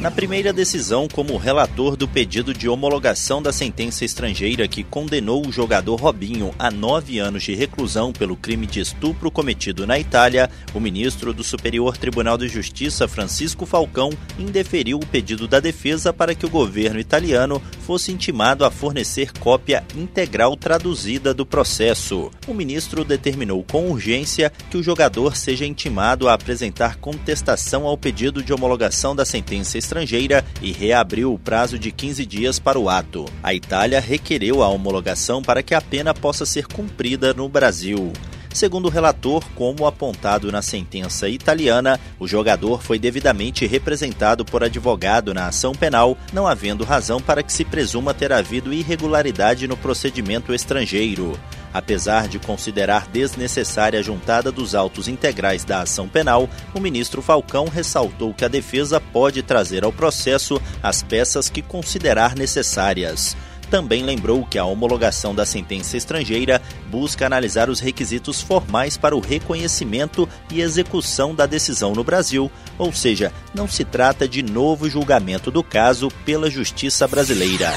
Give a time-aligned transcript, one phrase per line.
[0.00, 5.50] Na primeira decisão, como relator do pedido de homologação da sentença estrangeira que condenou o
[5.50, 10.78] jogador Robinho a nove anos de reclusão pelo crime de estupro cometido na Itália, o
[10.78, 16.46] ministro do Superior Tribunal de Justiça, Francisco Falcão, indeferiu o pedido da defesa para que
[16.46, 22.30] o governo italiano fosse intimado a fornecer cópia integral traduzida do processo.
[22.46, 28.44] O ministro determinou com urgência que o jogador seja intimado a apresentar contestação ao pedido
[28.44, 33.24] de homologação da sentença estrangeira e reabriu o prazo de 15 dias para o ato.
[33.42, 38.12] A Itália requereu a homologação para que a pena possa ser cumprida no Brasil.
[38.52, 45.32] Segundo o relator, como apontado na sentença italiana, o jogador foi devidamente representado por advogado
[45.32, 50.52] na ação penal, não havendo razão para que se presuma ter havido irregularidade no procedimento
[50.52, 51.38] estrangeiro.
[51.78, 57.66] Apesar de considerar desnecessária a juntada dos autos integrais da ação penal, o ministro Falcão
[57.66, 63.36] ressaltou que a defesa pode trazer ao processo as peças que considerar necessárias
[63.70, 69.20] também lembrou que a homologação da sentença estrangeira busca analisar os requisitos formais para o
[69.20, 75.50] reconhecimento e execução da decisão no Brasil, ou seja, não se trata de novo julgamento
[75.50, 77.70] do caso pela Justiça brasileira.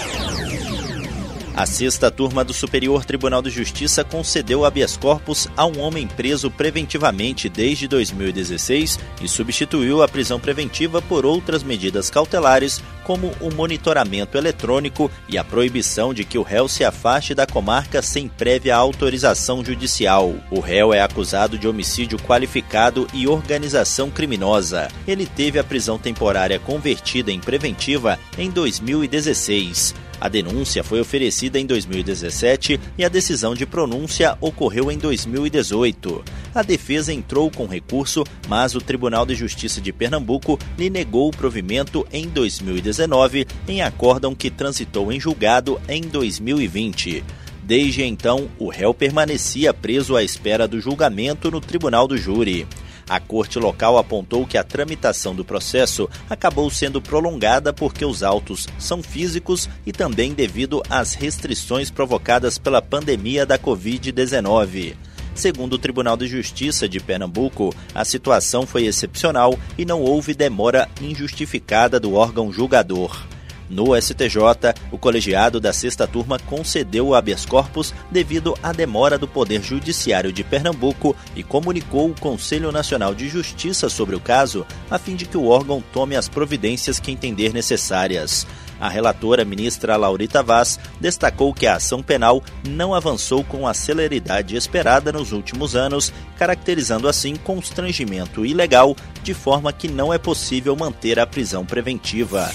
[1.53, 6.49] A sexta turma do Superior Tribunal de Justiça concedeu habeas corpus a um homem preso
[6.49, 14.38] preventivamente desde 2016 e substituiu a prisão preventiva por outras medidas cautelares, como o monitoramento
[14.38, 19.63] eletrônico e a proibição de que o réu se afaste da comarca sem prévia autorização
[19.63, 20.33] judicial.
[20.49, 24.88] O réu é acusado de homicídio qualificado e organização criminosa.
[25.05, 30.10] Ele teve a prisão temporária convertida em preventiva em 2016.
[30.22, 36.23] A denúncia foi oferecida em 2017 e a decisão de pronúncia ocorreu em 2018.
[36.53, 41.35] A defesa entrou com recurso, mas o Tribunal de Justiça de Pernambuco lhe negou o
[41.35, 47.24] provimento em 2019, em acórdão que transitou em julgado em 2020.
[47.63, 52.68] Desde então, o réu permanecia preso à espera do julgamento no Tribunal do Júri.
[53.11, 58.69] A corte local apontou que a tramitação do processo acabou sendo prolongada porque os autos
[58.79, 64.95] são físicos e também devido às restrições provocadas pela pandemia da Covid-19.
[65.35, 70.88] Segundo o Tribunal de Justiça de Pernambuco, a situação foi excepcional e não houve demora
[71.01, 73.27] injustificada do órgão julgador.
[73.71, 79.29] No STJ, o colegiado da sexta turma concedeu o habeas corpus devido à demora do
[79.29, 84.99] Poder Judiciário de Pernambuco e comunicou o Conselho Nacional de Justiça sobre o caso, a
[84.99, 88.45] fim de que o órgão tome as providências que entender necessárias.
[88.77, 94.57] A relatora ministra Laurita Vaz destacou que a ação penal não avançou com a celeridade
[94.57, 101.19] esperada nos últimos anos, caracterizando assim constrangimento ilegal, de forma que não é possível manter
[101.19, 102.51] a prisão preventiva.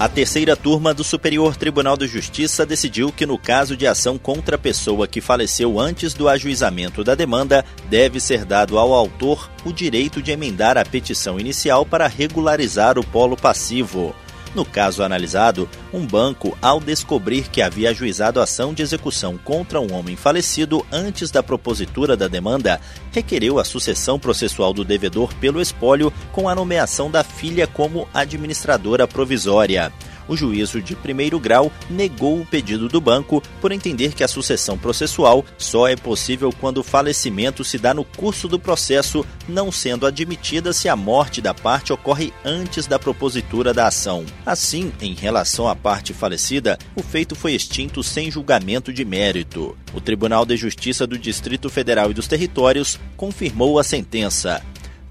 [0.00, 4.56] A terceira turma do Superior Tribunal de Justiça decidiu que, no caso de ação contra
[4.56, 9.74] a pessoa que faleceu antes do ajuizamento da demanda, deve ser dado ao autor o
[9.74, 14.14] direito de emendar a petição inicial para regularizar o polo passivo.
[14.54, 19.92] No caso analisado, um banco, ao descobrir que havia ajuizado ação de execução contra um
[19.92, 22.80] homem falecido antes da propositura da demanda,
[23.12, 29.06] requereu a sucessão processual do devedor pelo espólio com a nomeação da filha como administradora
[29.06, 29.92] provisória
[30.30, 34.78] o juízo de primeiro grau negou o pedido do banco por entender que a sucessão
[34.78, 40.06] processual só é possível quando o falecimento se dá no curso do processo, não sendo
[40.06, 44.24] admitida se a morte da parte ocorre antes da propositura da ação.
[44.46, 49.76] Assim, em relação à parte falecida, o feito foi extinto sem julgamento de mérito.
[49.92, 54.62] O Tribunal de Justiça do Distrito Federal e dos Territórios confirmou a sentença.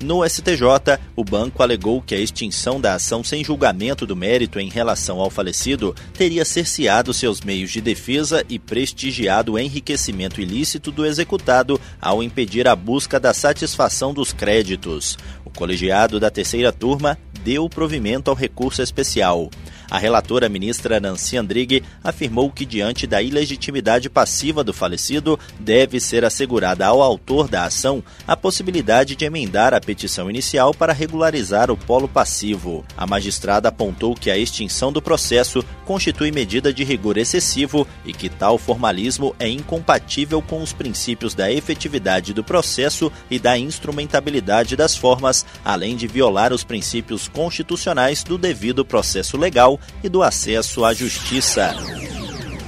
[0.01, 4.69] No STJ, o banco alegou que a extinção da ação sem julgamento do mérito em
[4.69, 11.05] relação ao falecido teria cerceado seus meios de defesa e prestigiado o enriquecimento ilícito do
[11.05, 15.17] executado ao impedir a busca da satisfação dos créditos.
[15.43, 19.49] O colegiado da terceira turma deu provimento ao recurso especial.
[19.89, 26.23] A relatora ministra Nancy Andrighi afirmou que, diante da ilegitimidade passiva do falecido, deve ser
[26.23, 31.77] assegurada ao autor da ação a possibilidade de emendar a petição inicial para regularizar o
[31.77, 32.85] polo passivo.
[32.95, 38.29] A magistrada apontou que a extinção do processo constitui medida de rigor excessivo e que
[38.29, 44.95] tal formalismo é incompatível com os princípios da efetividade do processo e da instrumentabilidade das
[44.95, 50.93] formas, além de violar os princípios constitucionais do devido processo legal e do acesso à
[50.93, 51.75] justiça.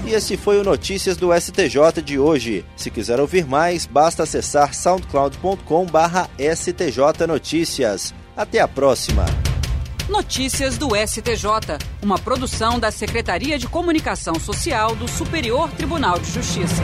[0.06, 2.66] E esse foi o Notícias do STJ de hoje.
[2.76, 8.14] Se quiser ouvir mais, basta acessar soundcloud.com/stj Notícias.
[8.36, 9.26] Até a próxima.
[10.10, 16.82] Notícias do STJ, uma produção da Secretaria de Comunicação Social do Superior Tribunal de Justiça.